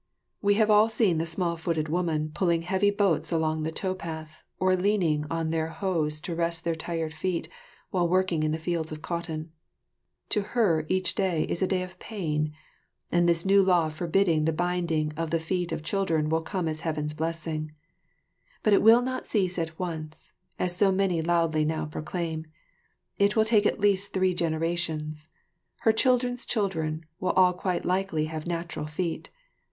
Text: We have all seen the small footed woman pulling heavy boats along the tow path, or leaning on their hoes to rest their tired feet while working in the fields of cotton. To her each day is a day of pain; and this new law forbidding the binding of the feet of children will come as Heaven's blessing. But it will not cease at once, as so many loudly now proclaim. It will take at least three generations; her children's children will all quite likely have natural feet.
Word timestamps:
We 0.41 0.55
have 0.55 0.71
all 0.71 0.89
seen 0.89 1.19
the 1.19 1.27
small 1.27 1.55
footed 1.57 1.87
woman 1.87 2.31
pulling 2.33 2.63
heavy 2.63 2.89
boats 2.89 3.31
along 3.31 3.61
the 3.61 3.71
tow 3.71 3.93
path, 3.93 4.41
or 4.59 4.75
leaning 4.75 5.25
on 5.29 5.51
their 5.51 5.67
hoes 5.67 6.19
to 6.21 6.33
rest 6.33 6.63
their 6.63 6.73
tired 6.73 7.13
feet 7.13 7.47
while 7.91 8.09
working 8.09 8.41
in 8.41 8.51
the 8.51 8.57
fields 8.57 8.91
of 8.91 9.03
cotton. 9.03 9.51
To 10.29 10.41
her 10.41 10.87
each 10.89 11.13
day 11.13 11.43
is 11.43 11.61
a 11.61 11.67
day 11.67 11.83
of 11.83 11.99
pain; 11.99 12.51
and 13.11 13.29
this 13.29 13.45
new 13.45 13.61
law 13.61 13.89
forbidding 13.89 14.45
the 14.45 14.51
binding 14.53 15.13
of 15.15 15.29
the 15.29 15.39
feet 15.39 15.71
of 15.71 15.83
children 15.83 16.29
will 16.29 16.41
come 16.41 16.67
as 16.67 16.79
Heaven's 16.79 17.13
blessing. 17.13 17.71
But 18.63 18.73
it 18.73 18.81
will 18.81 19.03
not 19.03 19.27
cease 19.27 19.59
at 19.59 19.77
once, 19.77 20.33
as 20.57 20.75
so 20.75 20.91
many 20.91 21.21
loudly 21.21 21.63
now 21.63 21.85
proclaim. 21.85 22.47
It 23.19 23.35
will 23.35 23.45
take 23.45 23.67
at 23.67 23.79
least 23.79 24.13
three 24.13 24.33
generations; 24.33 25.27
her 25.81 25.93
children's 25.93 26.47
children 26.47 27.05
will 27.19 27.33
all 27.33 27.53
quite 27.53 27.85
likely 27.85 28.25
have 28.25 28.47
natural 28.47 28.87
feet. 28.87 29.29